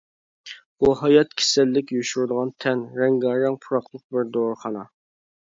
[0.83, 4.89] بۇ ھايات كېسەللىك يوشۇرۇنغان تەن، رەڭگارەڭ پۇراقلىق بىر دورىخانا.